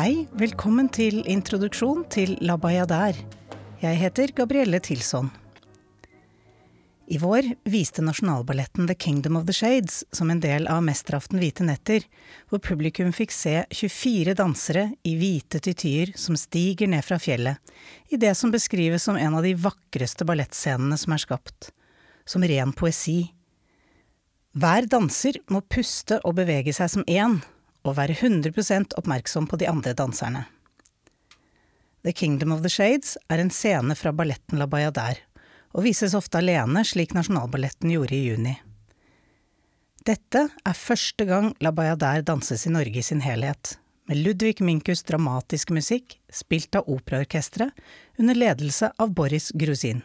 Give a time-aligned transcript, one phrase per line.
[0.00, 3.20] Velkommen til introduksjon til La Bayadère.
[3.82, 5.28] Jeg heter Gabrielle Tilson.
[7.12, 11.66] I vår viste Nasjonalballetten The Kingdom of the Shades som en del av Mesteraften hvite
[11.68, 12.06] netter,
[12.48, 17.60] hvor publikum fikk se 24 dansere i hvite tityer som stiger ned fra fjellet,
[18.08, 21.74] i det som beskrives som en av de vakreste ballettscenene som er skapt,
[22.24, 23.34] som ren poesi.
[24.56, 27.42] Hver danser må puste og bevege seg som én,
[27.84, 30.44] og være 100% oppmerksom på de andre danserne.
[32.02, 35.20] The Kingdom of the Shades er en scene fra balletten La Bayadère,
[35.76, 38.54] og vises ofte alene, slik Nasjonalballetten gjorde i juni.
[40.06, 43.76] Dette er første gang La Bayadère danses i Norge i sin helhet,
[44.08, 47.76] med Ludvig Minkus dramatiske musikk, spilt av operaorkesteret,
[48.18, 50.00] under ledelse av Boris Grusin.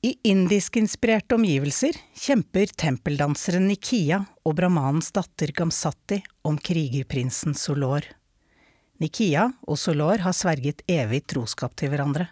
[0.00, 6.16] I indisk-inspirerte omgivelser kjemper tempeldanseren Nikia og brahmanens datter Gamsati
[6.48, 8.06] om krigerprinsen Solor.
[9.04, 12.30] Nikia og Solor har sverget evig troskap til hverandre,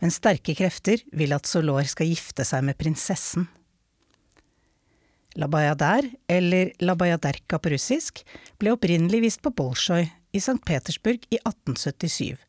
[0.00, 3.50] men sterke krefter vil at Solor skal gifte seg med prinsessen.
[5.36, 8.24] La Bayadère, eller La Bayaderka på russisk,
[8.56, 10.56] ble opprinnelig vist på Bolsjoj i St.
[10.64, 12.40] Petersburg i 1877,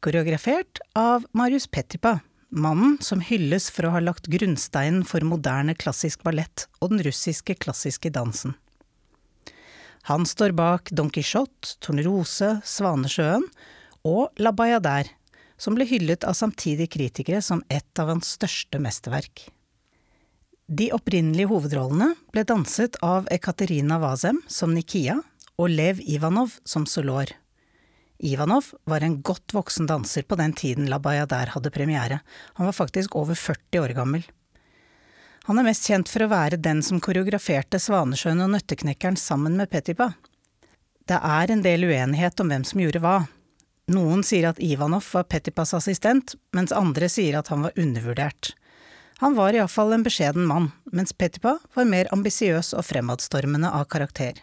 [0.00, 2.16] koreografert av Marius Petipa,
[2.50, 7.58] mannen som hylles for å ha lagt grunnsteinen for moderne klassisk ballett og den russiske
[7.60, 8.56] klassiske dansen.
[10.08, 13.44] Han står bak Don Quijote, Tornerose, Svanesjøen
[14.08, 15.12] og La Bayadère,
[15.58, 19.48] som ble hyllet av samtidige kritikere som et av hans største mesterverk.
[20.68, 25.18] De opprinnelige hovedrollene ble danset av Ekaterina Vazem som Nikia
[25.58, 27.32] og Lev Ivanov som Solor.
[28.18, 32.20] Ivanov var en godt voksen danser på den tiden La Bayadère hadde premiere,
[32.54, 34.24] han var faktisk over 40 år gammel.
[35.46, 39.70] Han er mest kjent for å være den som koreograferte Svanesjøen og Nøtteknekkeren sammen med
[39.70, 40.10] Petipa.
[41.08, 43.14] Det er en del uenighet om hvem som gjorde hva.
[43.88, 48.50] Noen sier at Ivanov var Petipas assistent, mens andre sier at han var undervurdert.
[49.22, 54.36] Han var iallfall en beskjeden mann, mens Petipa var mer ambisiøs og fremadstormende av karakter.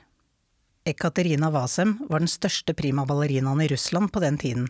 [0.85, 4.67] Ekaterina Vasem var den største primaballerinaen i Russland på den tiden,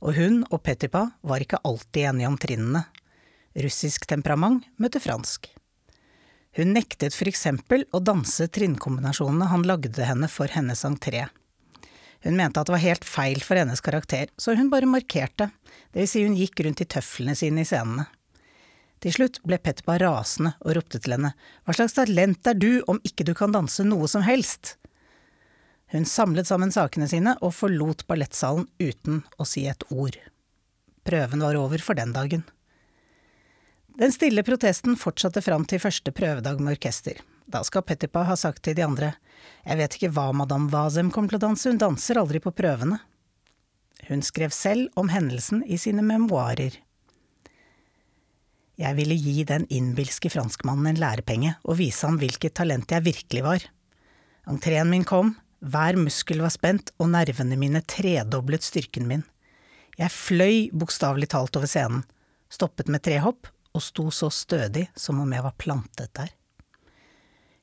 [0.00, 2.86] og hun og Petipa var ikke alltid enige om trinnene.
[3.60, 5.50] Russisk temperament møtte fransk.
[6.56, 11.26] Hun nektet for eksempel å danse trinnkombinasjonene han lagde henne for hennes entré.
[12.24, 15.52] Hun mente at det var helt feil for hennes karakter, så hun bare markerte,
[15.92, 18.08] det vil si hun gikk rundt i tøflene sine i scenene.
[19.00, 21.36] Til slutt ble Petipa rasende og ropte til henne,
[21.68, 24.78] hva slags talent er du om ikke du kan danse noe som helst?
[25.90, 30.16] Hun samlet sammen sakene sine og forlot ballettsalen uten å si et ord.
[31.06, 32.44] Prøven var over for den dagen.
[33.98, 37.18] Den stille protesten fortsatte fram til første prøvedag med orkester.
[37.50, 39.14] Da skal Petipa ha sagt til de andre,
[39.66, 43.00] jeg vet ikke hva madame Wazem kommer til å danse, hun danser aldri på prøvene.
[44.06, 46.78] Hun skrev selv om hendelsen i sine memoarer.
[48.80, 53.42] Jeg ville gi den innbilske franskmannen en lærepenge og vise ham hvilket talent jeg virkelig
[53.44, 53.66] var.
[54.48, 59.24] Entreen min kom, hver muskel var spent, og nervene mine tredoblet styrken min.
[60.00, 62.04] Jeg fløy bokstavelig talt over scenen,
[62.50, 66.30] stoppet med tre hopp og sto så stødig som om jeg var plantet der.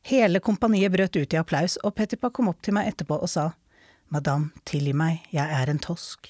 [0.08, 3.50] Hele kompaniet brøt ut i applaus, og Petipa kom opp til meg etterpå og sa,
[4.14, 6.30] Madame, tilgi meg, jeg er en tosk.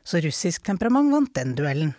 [0.00, 1.92] Så russisk temperament vant den duellen.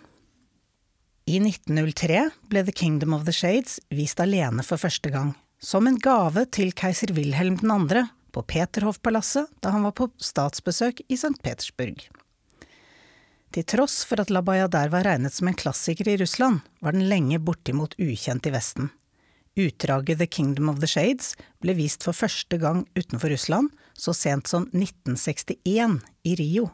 [1.30, 6.00] I 1903 ble The Kingdom of the Shades vist alene for første gang, som en
[6.02, 11.38] gave til keiser Wilhelm 2., på Peterhof-palasset da han var på statsbesøk i St.
[11.44, 12.02] Petersburg.
[13.52, 17.04] Til tross for at La Bayadère var regnet som en klassiker i Russland, var den
[17.10, 18.88] lenge bortimot ukjent i Vesten.
[19.60, 24.48] Utdraget The Kingdom of the Shades ble vist for første gang utenfor Russland så sent
[24.48, 26.70] som 1961 i Rio.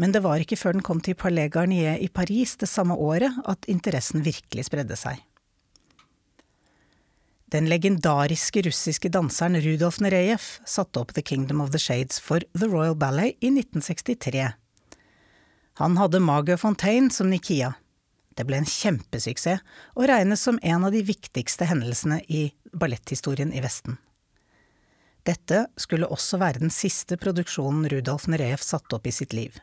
[0.00, 3.36] Men det var ikke før den kom til Palais Garnier i Paris det samme året
[3.44, 5.20] at interessen virkelig spredde seg.
[7.46, 12.66] Den legendariske russiske danseren Rudolf Nerejev satte opp The Kingdom of the Shades for The
[12.66, 14.48] Royal Ballet i 1963.
[15.78, 17.74] Han hadde Margot Fontaine som Nikia.
[18.34, 19.62] Det ble en kjempesuksess,
[19.94, 24.00] og regnes som en av de viktigste hendelsene i balletthistorien i Vesten.
[25.22, 29.54] Dette skulle også være den siste produksjonen Rudolf Nerejev satte opp i sitt liv.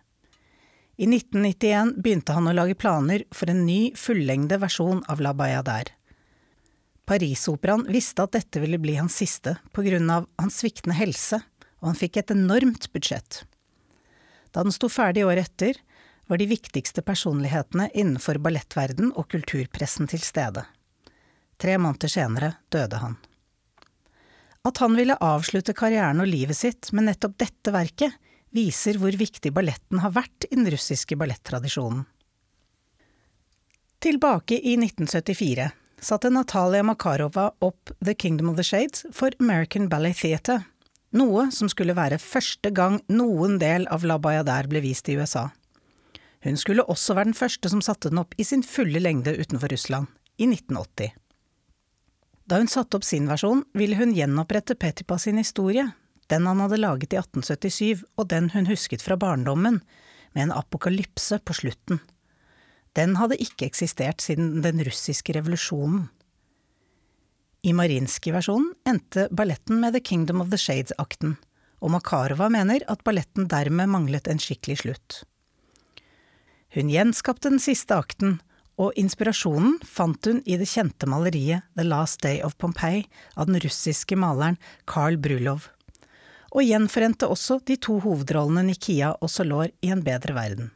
[0.95, 5.97] I 1991 begynte han å lage planer for en ny, fullengde versjon av La Bayadère.
[7.05, 11.41] Parisoperaen visste at dette ville bli hans siste av hans sviktende helse,
[11.81, 13.43] og han fikk et enormt budsjett.
[14.55, 15.79] Da den sto ferdig året etter,
[16.27, 20.63] var de viktigste personlighetene innenfor ballettverden og kulturpressen til stede.
[21.59, 23.17] Tre måneder senere døde han.
[24.63, 28.15] At han ville avslutte karrieren og livet sitt med nettopp dette verket,
[28.55, 32.05] viser hvor viktig balletten har vært i den russiske ballettradisjonen.
[34.03, 35.71] Tilbake i 1974
[36.03, 40.63] satte Natalia Makarova opp The Kingdom of the Shades for American Ballet Theatre,
[41.15, 45.47] noe som skulle være første gang noen del av La Bayadère ble vist i USA.
[46.43, 49.71] Hun skulle også være den første som satte den opp i sin fulle lengde utenfor
[49.71, 51.13] Russland, i 1980.
[52.49, 55.87] Da hun satte opp sin versjon, ville hun gjenopprette Petipa sin historie,
[56.27, 59.79] den han hadde laget i 1877 og den hun husket fra barndommen,
[60.33, 62.01] med en apokalypse på slutten.
[62.97, 66.07] Den hadde ikke eksistert siden den russiske revolusjonen.
[67.63, 71.37] I Marinskij-versjonen endte balletten med The Kingdom of the Shades-akten,
[71.79, 75.21] og Makarova mener at balletten dermed manglet en skikkelig slutt.
[76.75, 78.41] Hun gjenskapte den siste akten,
[78.81, 83.05] og inspirasjonen fant hun i det kjente maleriet The Last Day of Pompeii
[83.37, 84.57] av den russiske maleren
[84.89, 85.69] Karl Brulov,
[86.53, 90.71] og gjenforente også de to hovedrollene Nikia og Solor i En bedre verden.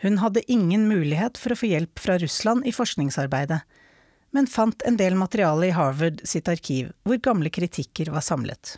[0.00, 3.60] Hun hadde ingen mulighet for å få hjelp fra Russland i forskningsarbeidet,
[4.30, 8.76] men fant en del materiale i Harvard sitt arkiv, hvor gamle kritikker var samlet.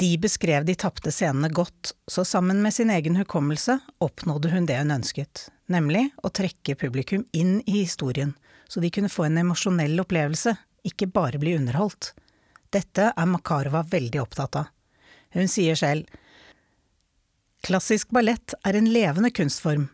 [0.00, 4.80] De beskrev de tapte scenene godt, så sammen med sin egen hukommelse oppnådde hun det
[4.80, 8.32] hun ønsket, nemlig å trekke publikum inn i historien,
[8.68, 10.56] så de kunne få en emosjonell opplevelse,
[10.88, 12.14] ikke bare bli underholdt.
[12.74, 14.72] Dette er Makarova veldig opptatt av.
[15.34, 16.10] Hun sier selv
[17.64, 19.86] Klassisk ballett er en levende kunstform,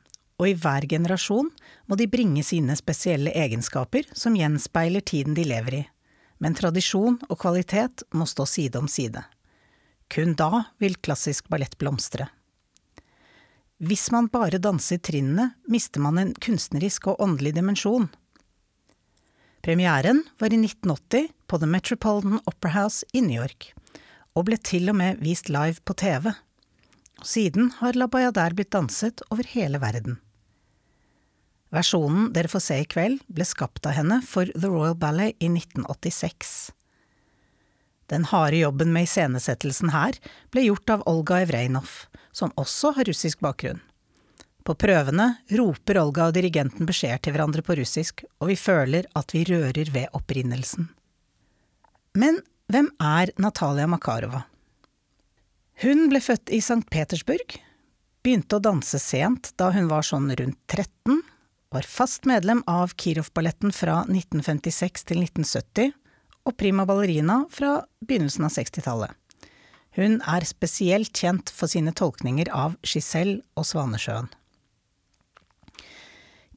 [0.43, 1.53] og i hver generasjon
[1.87, 5.83] må de bringe sine spesielle egenskaper som gjenspeiler tiden de lever i,
[6.43, 9.23] men tradisjon og kvalitet må stå side om side.
[10.11, 12.27] Kun da vil klassisk ballett blomstre.
[13.79, 18.11] Hvis man bare danser trinnene, mister man en kunstnerisk og åndelig dimensjon.
[19.63, 23.71] Premieren var i 1980 på The Metropolitan Opera House i New York,
[24.35, 26.33] og ble til og med vist live på TV.
[27.23, 30.19] Siden har La Bayadère blitt danset over hele verden.
[31.71, 35.51] Versjonen dere får se i kveld, ble skapt av henne for The Royal Ballet i
[35.53, 36.73] 1986.
[38.11, 40.17] Den harde jobben med iscenesettelsen her
[40.51, 41.93] ble gjort av Olga Evreinov,
[42.33, 43.79] som også har russisk bakgrunn.
[44.67, 49.33] På prøvene roper Olga og dirigenten beskjeder til hverandre på russisk, og vi føler at
[49.37, 50.91] vi rører ved opprinnelsen.
[52.19, 54.43] Men hvem er Natalia Makarova?
[55.81, 56.83] Hun ble født i St.
[56.93, 57.55] Petersburg,
[58.21, 61.23] begynte å danse sent da hun var sånn rundt 13,
[61.73, 65.95] var fast medlem av Kirov-balletten fra 1956 til 1970
[66.45, 69.15] og prima ballerina fra begynnelsen av 60-tallet.
[69.97, 74.29] Hun er spesielt kjent for sine tolkninger av Giselle og Svanesjøen.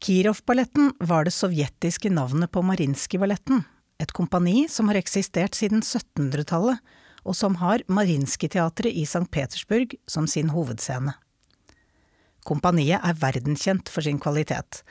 [0.03, 3.63] Kirov-balletten var det sovjetiske navnet på Marinskij-balletten,
[4.03, 6.83] et kompani som har eksistert siden 1700-tallet,
[7.23, 9.29] og som har Marinskij-teatret i St.
[9.31, 11.15] Petersburg som sin hovedscene.
[12.43, 14.81] Kompaniet er verdenskjent for sin kvalitet,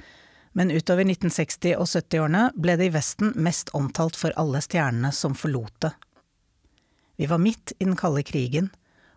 [0.53, 5.37] men utover 1960- og 70-årene ble det i Vesten mest omtalt for alle stjernene som
[5.37, 5.93] forlot det.
[7.21, 8.71] Vi var midt i den kalde krigen,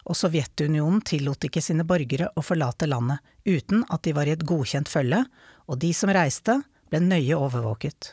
[0.05, 4.45] og Sovjetunionen tillot ikke sine borgere å forlate landet uten at de var i et
[4.45, 5.24] godkjent følge,
[5.65, 6.60] og de som reiste,
[6.91, 8.12] ble nøye overvåket.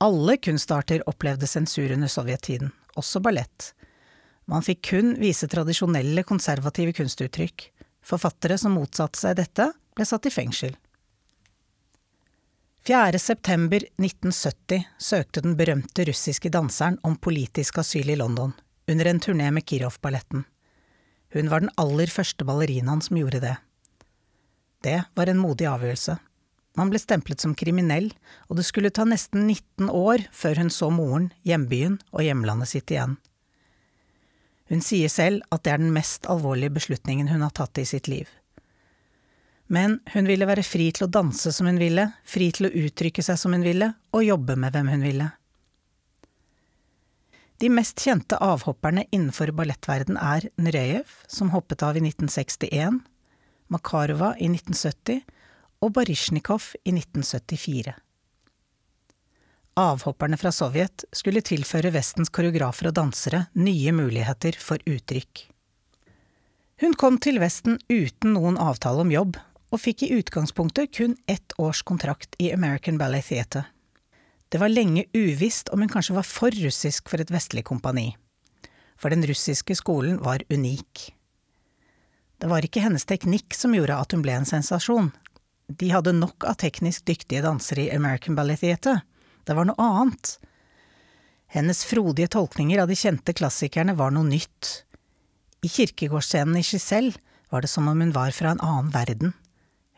[0.00, 3.72] Alle kunstarter opplevde sensur under sovjettiden, også ballett.
[4.50, 7.68] Man fikk kun vise tradisjonelle, konservative kunstuttrykk,
[8.02, 10.76] Forfattere som motsatte seg dette, ble satt i fengsel.
[12.88, 13.18] 4.
[13.20, 18.54] september 1970 søkte den berømte russiske danseren om politisk asyl i London,
[18.88, 20.46] under en turné med Kirov-balletten.
[21.36, 23.56] Hun var den aller første ballerinaen som gjorde det.
[24.82, 26.16] Det var en modig avgjørelse.
[26.80, 28.08] Man ble stemplet som kriminell,
[28.48, 32.92] og det skulle ta nesten 19 år før hun så moren, hjembyen og hjemlandet sitt
[32.94, 33.18] igjen.
[34.70, 38.08] Hun sier selv at det er den mest alvorlige beslutningen hun har tatt i sitt
[38.08, 38.30] liv.
[39.70, 43.22] Men hun ville være fri til å danse som hun ville, fri til å uttrykke
[43.22, 45.26] seg som hun ville, og jobbe med hvem hun ville.
[47.60, 53.02] De mest kjente avhopperne innenfor ballettverden er Nurejev, som hoppet av i 1961,
[53.70, 55.20] Makarova i 1970
[55.80, 57.94] og Baryshnikov i 1974.
[59.80, 65.46] Avhopperne fra Sovjet skulle tilføre Vestens koreografer og dansere nye muligheter for uttrykk.
[66.80, 69.38] Hun kom til Vesten uten noen avtale om jobb,
[69.70, 73.68] og fikk i utgangspunktet kun ett års kontrakt i American Ballet Theatre.
[74.50, 78.08] Det var lenge uvisst om hun kanskje var for russisk for et vestlig kompani,
[78.98, 81.12] for den russiske skolen var unik.
[82.40, 85.12] Det var ikke hennes teknikk som gjorde at hun ble en sensasjon.
[85.70, 89.00] De hadde nok av teknisk dyktige dansere i American Ballet Theatre,
[89.46, 90.36] det var noe annet.
[91.50, 94.70] Hennes frodige tolkninger av de kjente klassikerne var noe nytt.
[95.62, 97.14] I kirkegårdsscenen i Giselle
[97.50, 99.32] var det som om hun var fra en annen verden.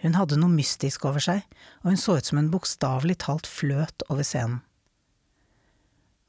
[0.02, 1.42] Hun hadde noe mystisk over seg,
[1.82, 4.60] og hun så ut som hun bokstavelig talt fløt over scenen.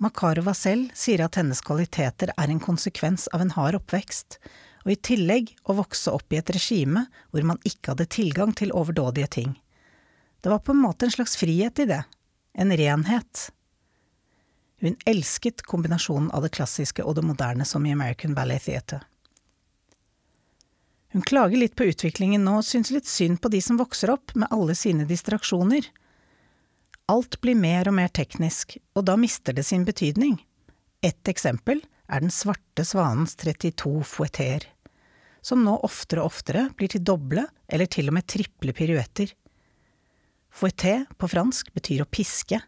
[0.03, 4.39] Makarova selv sier at hennes kvaliteter er en konsekvens av en hard oppvekst,
[4.83, 8.73] og i tillegg å vokse opp i et regime hvor man ikke hadde tilgang til
[8.75, 9.53] overdådige ting.
[10.43, 12.01] Det var på en måte en slags frihet i det,
[12.53, 13.47] en renhet.
[14.83, 18.99] Hun elsket kombinasjonen av det klassiske og det moderne som i American Ballet Theatre.
[21.13, 24.33] Hun klager litt på utviklingen nå og syns litt synd på de som vokser opp
[24.35, 25.85] med alle sine distraksjoner.
[27.13, 30.39] Alt blir mer og mer teknisk, og da mister det sin betydning.
[31.05, 34.65] Et eksempel er Den svarte svanens 32 fouetter,
[35.43, 39.33] som nå oftere og oftere blir til doble eller til og med triple piruetter.
[40.53, 42.59] Fouetté på fransk betyr å piske,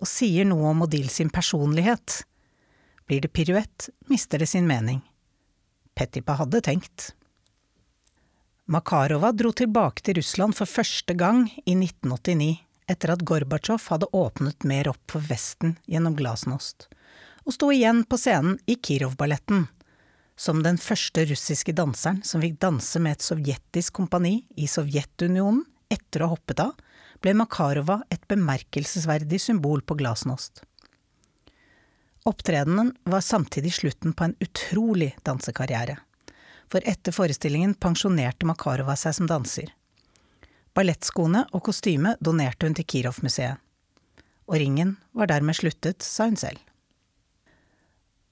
[0.00, 2.22] og sier noe om Odile sin personlighet.
[3.06, 5.00] Blir det piruett, mister det sin mening.
[5.94, 7.10] Petipa hadde tenkt.
[8.70, 12.52] Makarova dro tilbake til Russland for første gang i 1989,
[12.90, 16.88] etter at Gorbatsjov hadde åpnet mer opp for Vesten gjennom glasnost,
[17.46, 19.66] og sto igjen på scenen i Kirov-balletten,
[20.40, 26.22] som den første russiske danseren som fikk danse med et sovjetisk kompani i Sovjetunionen etter
[26.22, 26.72] å ha hoppet av,
[27.20, 30.62] ble Makarova et bemerkelsesverdig symbol på glasnost.
[32.24, 35.98] Opptredenen var samtidig slutten på en utrolig dansekarriere
[36.70, 39.72] for etter forestillingen pensjonerte Makarova seg som danser.
[40.76, 43.58] Ballettskoene og kostyme donerte hun til Kirov-museet.
[44.46, 46.62] Og ringen var dermed sluttet, sa hun selv.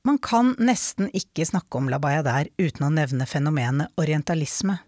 [0.08, 4.78] Man kan nesten ikke snakke om La Bayadère uten å nevne fenomenet orientalisme.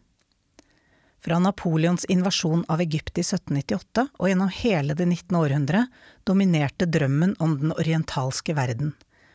[1.20, 5.36] Fra Napoleons invasjon av Egypt i 1798 og gjennom hele det 19.
[5.36, 5.82] århundre
[6.24, 8.94] dominerte drømmen om den orientalske verden,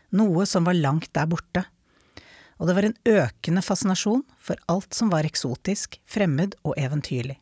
[0.10, 1.68] noe som var langt der borte,
[2.58, 7.38] og det var en økende fascinasjon for alt som var eksotisk, fremmed og eventyrlig.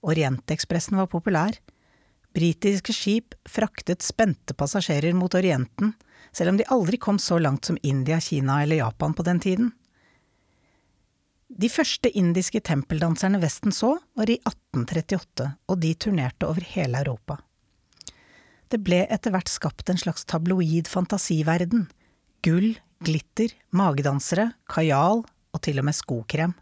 [0.00, 1.60] Orientekspressen var populær.
[2.32, 5.92] Britiske skip fraktet spente passasjerer mot Orienten,
[6.32, 9.70] selv om de aldri kom så langt som India, Kina eller Japan på den tiden.
[11.52, 17.36] De første indiske tempeldanserne Vesten så, var i 1838, og de turnerte over hele Europa.
[18.72, 21.90] Det ble etter hvert skapt en slags tabloid fantasiverden.
[22.40, 26.54] Gull, glitter, magedansere, kajal og til og med skokrem.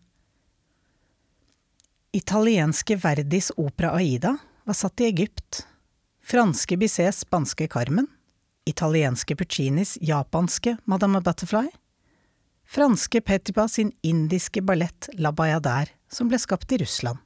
[2.10, 4.34] Italienske Verdis opera Aida
[4.66, 5.62] var satt i Egypt,
[6.26, 8.10] franske Bizets spanske Carmen,
[8.70, 11.68] italienske Puccinis japanske Madame Butterfly,
[12.70, 17.18] franske Petipa sin indiske ballett La Bayadère, som ble skapt i Russland.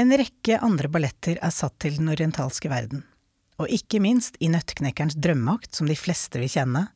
[0.00, 3.02] En rekke andre balletter er satt til den orientalske verden,
[3.60, 6.86] og ikke minst i Nøtteknekkerens drømmeakt, som de fleste vil kjenne,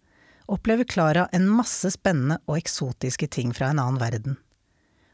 [0.46, 4.38] opplever Klara en masse spennende og eksotiske ting fra en annen verden.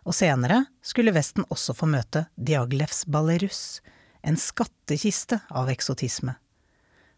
[0.06, 3.80] Og senere skulle Vesten også få møte Diaglevs ballerus,
[4.22, 6.34] en skattkiste av eksotisme.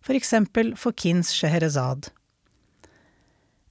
[0.02, 2.11] For eksempel for Kins Scheherazade.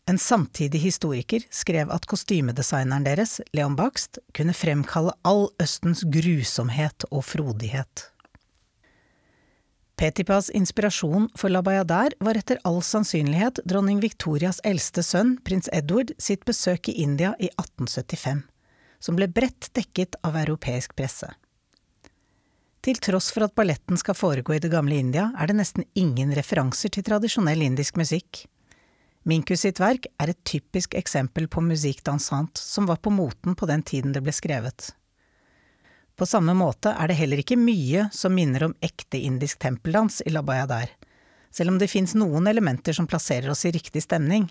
[0.09, 7.23] En samtidig historiker skrev at kostymedesigneren deres, Leon Bakst, kunne fremkalle all Østens grusomhet og
[7.27, 8.07] frodighet.
[10.01, 16.15] Petipas inspirasjon for La Bayadère var etter all sannsynlighet dronning Victorias eldste sønn, prins Edward,
[16.17, 18.41] sitt besøk i India i 1875,
[18.99, 21.29] som ble bredt dekket av europeisk presse.
[22.81, 26.31] Til tross for at balletten skal foregå i det gamle India, er det nesten ingen
[26.33, 28.47] referanser til tradisjonell indisk musikk.
[29.29, 33.69] Minkus sitt verk er et typisk eksempel på musikk dansant som var på moten på
[33.69, 34.89] den tiden det ble skrevet.
[36.17, 40.33] På samme måte er det heller ikke mye som minner om ekte indisk tempeldans i
[40.33, 40.89] Labayadar,
[41.53, 44.49] selv om det fins noen elementer som plasserer oss i riktig stemning.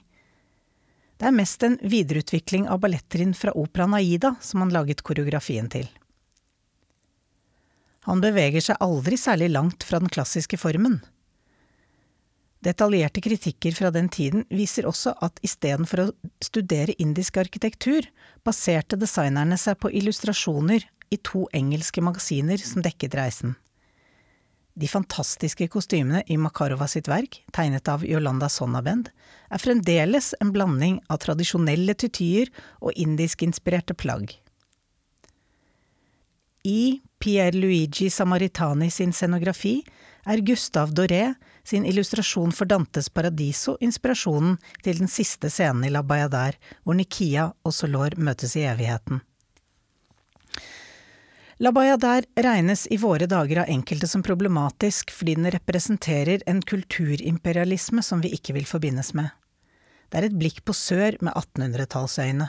[1.18, 5.90] Det er mest en videreutvikling av ballettrinn fra operaen Aida som han laget koreografien til.
[8.08, 11.00] Han beveger seg aldri særlig langt fra den klassiske formen.
[12.64, 16.10] Detaljerte kritikker fra den tiden viser også at istedenfor å
[16.44, 18.04] studere indisk arkitektur,
[18.44, 23.56] baserte designerne seg på illustrasjoner i to engelske magasiner som dekket reisen.
[24.80, 29.08] De fantastiske kostymene i Makarova sitt verk, tegnet av Yolanda Sonnabend,
[29.50, 34.36] er fremdeles en blanding av tradisjonelle tytyer og indiskinspirerte plagg.
[36.64, 39.74] I Pierre Luigi Samaritani sin scenografi
[40.24, 46.00] er Gustav Doré sin illustrasjon for Dantes Paradiso inspirasjonen til den siste scenen i La
[46.00, 49.20] Bayadère, hvor Nikia og Solor møtes i evigheten.
[51.60, 58.00] La Bayadère regnes i våre dager av enkelte som problematisk fordi den representerer en kulturimperialisme
[58.02, 59.28] som vi ikke vil forbindes med.
[60.08, 62.48] Det er et blikk på sør med 1800-tallsøyne.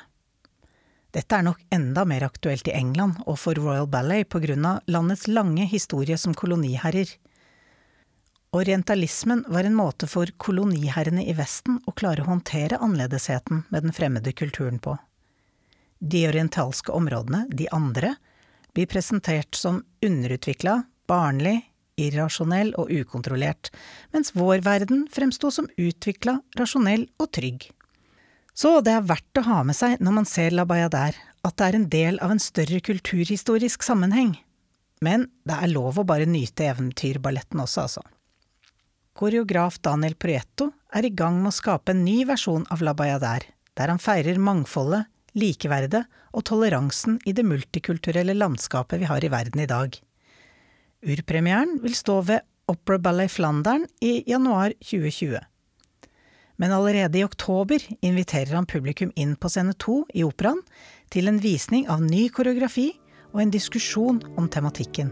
[1.12, 5.66] Dette er nok enda mer aktuelt i England og for Royal Ballet av landets lange
[5.68, 7.10] historie som koloniherrer.
[8.56, 13.94] Orientalismen var en måte for koloniherrene i Vesten å klare å håndtere annerledesheten med den
[13.96, 14.98] fremmede kulturen på.
[16.00, 18.16] De orientalske områdene, de andre,
[18.74, 21.60] blir presentert som underutvikla, barnlig,
[22.00, 23.70] irrasjonell og ukontrollert,
[24.16, 27.68] mens vår verden fremsto som utvikla, rasjonell og trygg.
[28.54, 31.68] Så det er verdt å ha med seg når man ser La Bayadère, at det
[31.68, 34.36] er en del av en større kulturhistorisk sammenheng.
[35.02, 38.04] Men det er lov å bare nyte eventyrballetten også, altså.
[39.18, 43.50] Koreograf Daniel Proietto er i gang med å skape en ny versjon av La Bayadère,
[43.76, 46.04] der han feirer mangfoldet, likeverdet
[46.36, 49.96] og toleransen i det multikulturelle landskapet vi har i verden i dag.
[51.02, 55.40] Urpremieren vil stå ved Opera Ballet Flandern i januar 2020
[56.62, 60.62] men allerede i oktober inviterer han publikum inn på scene to i operaen
[61.10, 62.92] til en visning av ny koreografi
[63.34, 65.10] og en diskusjon om tematikken.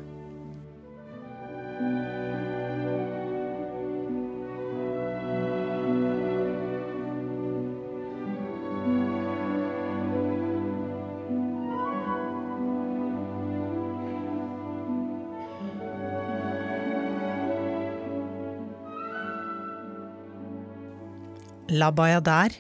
[21.70, 22.56] La Bayadère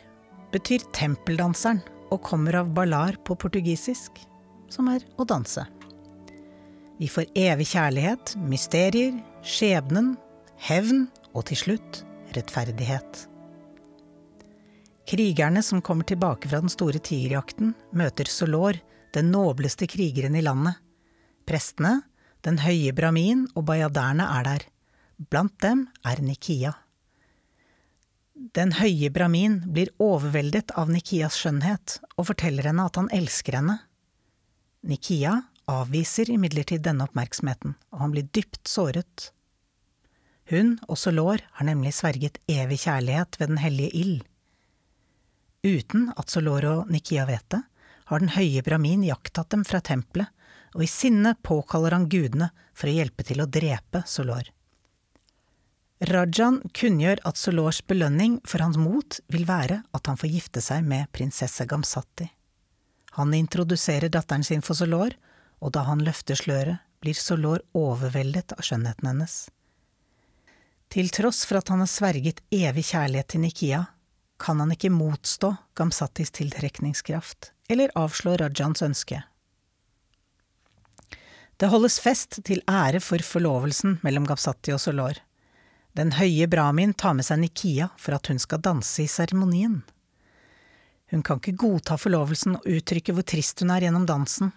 [0.53, 1.79] betyr tempeldanseren
[2.13, 4.19] og kommer av balar på portugisisk,
[4.69, 5.63] som er å danse.
[7.01, 10.11] Vi får evig kjærlighet, mysterier, skjebnen,
[10.61, 12.01] hevn og til slutt
[12.35, 13.23] rettferdighet.
[15.09, 18.77] Krigerne som kommer tilbake fra den store tigerjakten, møter Solor,
[19.17, 20.77] den nobleste krigeren i landet.
[21.49, 22.03] Prestene,
[22.45, 24.67] den høye brahmin og bayaderne er der.
[25.17, 26.75] Blant dem er Nikia.
[28.39, 33.75] Den høye Brahmin blir overveldet av Nikias skjønnhet og forteller henne at han elsker henne.
[34.87, 39.33] Nikia avviser imidlertid denne oppmerksomheten, og han blir dypt såret.
[40.49, 44.21] Hun og Solor har nemlig sverget evig kjærlighet ved den hellige ild.
[45.67, 47.59] Uten at Solor og Nikia vet det,
[48.07, 50.31] har den høye Brahmin jakttatt dem fra tempelet,
[50.73, 54.47] og i sinne påkaller han gudene for å hjelpe til å drepe Solor.
[55.99, 60.85] Rajan kunngjør at Solors belønning for hans mot vil være at han får gifte seg
[60.87, 62.29] med prinsesse Gamsati.
[63.19, 65.11] Han introduserer datteren sin for Solor,
[65.59, 69.35] og da han løfter sløret, blir Solor overveldet av skjønnheten hennes.
[70.89, 73.83] Til tross for at han har sverget evig kjærlighet til Nikia,
[74.39, 79.19] kan han ikke motstå Gamsatis tiltrekningskraft, eller avslå Rajans ønske.
[81.59, 85.19] Det holdes fest til ære for forlovelsen mellom Gamsati og Solor.
[85.99, 89.81] Den høye Brahmin tar med seg Nikia for at hun skal danse i seremonien.
[91.11, 94.53] Hun kan ikke godta forlovelsen og uttrykke hvor trist hun er gjennom dansen.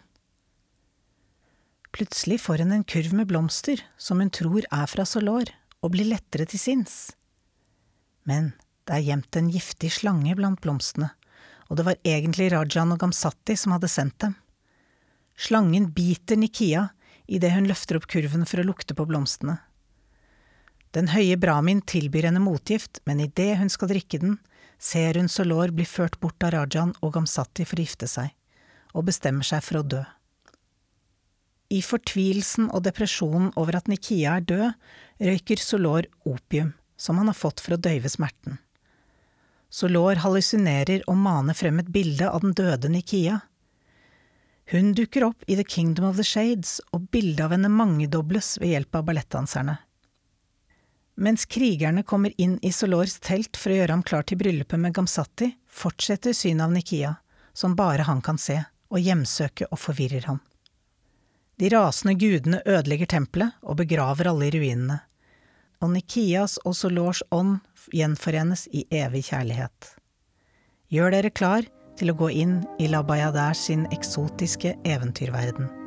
[1.90, 5.50] Plutselig får hun en kurv med blomster som hun tror er fra Solor,
[5.83, 6.94] og blir lettere til sinns.
[8.22, 8.52] Men
[8.87, 11.11] det er gjemt en giftig slange blant blomstene,
[11.66, 14.38] og det var egentlig Rajan og Gamsati som hadde sendt dem.
[15.35, 16.92] Slangen biter Nikia
[17.26, 19.59] idet hun løfter opp kurven for å lukte på blomstene.
[20.92, 24.35] Den høye Brahmin tilbyr henne motgift, men idet hun skal drikke den,
[24.83, 28.35] ser hun Solor bli ført bort av Rajan og Gamsati for å gifte seg,
[28.92, 30.02] og bestemmer seg for å dø.
[31.72, 34.74] I fortvilelsen og depresjonen over at Nikia er død,
[35.24, 38.59] røyker Solor opium, som han har fått for å døyve smerten.
[39.72, 43.38] Solor hallusinerer og maner frem et bilde av den døde Nikia.
[44.68, 48.74] Hun dukker opp i The Kingdom of the Shades, og bildet av henne mangedobles ved
[48.74, 49.78] hjelp av ballettdanserne.
[51.14, 54.94] Mens krigerne kommer inn i Solors telt for å gjøre ham klar til bryllupet med
[54.96, 57.16] Gamsati, fortsetter synet av Nikia,
[57.53, 60.40] som bare han kan se, å hjemsøke og forvirrer ham.
[61.61, 65.03] De rasende gudene ødelegger tempelet og begraver alle i ruinene,
[65.83, 67.61] og Nikias og Solors ånd
[67.92, 69.92] gjenforenes i evig kjærlighet.
[70.92, 75.81] Gjør dere klar til å gå inn i Labayadar sin eksotiske eventyrverden.